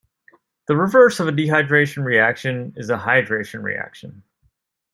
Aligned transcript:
The 0.67 0.75
reverse 0.75 1.19
of 1.19 1.27
a 1.27 1.31
dehydration 1.31 2.03
reaction 2.03 2.73
is 2.75 2.89
a 2.89 2.97
hydration 2.97 3.61
reaction. 3.61 4.23